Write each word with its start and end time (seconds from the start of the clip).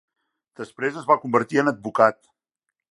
Després 0.61 0.97
es 1.03 1.11
va 1.11 1.19
convertir 1.27 1.63
en 1.65 1.73
advocat. 1.75 2.23